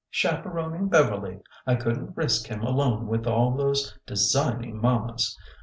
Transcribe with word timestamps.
Chaperoning 0.09 0.87
Beverly. 0.89 1.41
I 1.67 1.75
could 1.75 1.95
n't 2.01 2.17
risk 2.17 2.47
him 2.47 2.63
alone 2.63 3.05
with 3.05 3.27
all 3.27 3.55
those 3.55 3.99
designing 4.07 4.81
mammas! 4.81 5.37